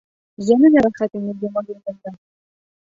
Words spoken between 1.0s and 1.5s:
ине